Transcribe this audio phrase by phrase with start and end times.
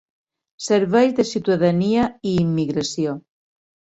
[0.67, 3.13] Serveis de ciutadania i immigració.